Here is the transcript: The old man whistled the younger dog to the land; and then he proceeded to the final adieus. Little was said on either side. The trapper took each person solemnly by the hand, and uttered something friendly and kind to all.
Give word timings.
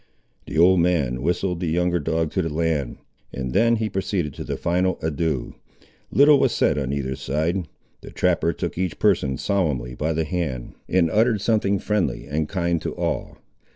The 0.47 0.57
old 0.57 0.79
man 0.79 1.21
whistled 1.21 1.59
the 1.59 1.67
younger 1.69 1.99
dog 1.99 2.31
to 2.31 2.41
the 2.41 2.49
land; 2.51 2.97
and 3.31 3.53
then 3.53 3.75
he 3.75 3.87
proceeded 3.87 4.33
to 4.33 4.43
the 4.43 4.57
final 4.57 4.97
adieus. 5.03 5.53
Little 6.11 6.39
was 6.39 6.53
said 6.53 6.79
on 6.79 6.91
either 6.91 7.15
side. 7.15 7.67
The 8.01 8.09
trapper 8.09 8.51
took 8.51 8.79
each 8.79 8.97
person 8.97 9.37
solemnly 9.37 9.93
by 9.93 10.13
the 10.13 10.25
hand, 10.25 10.73
and 10.89 11.11
uttered 11.11 11.39
something 11.39 11.77
friendly 11.77 12.25
and 12.25 12.49
kind 12.49 12.81
to 12.81 12.95
all. 12.95 13.37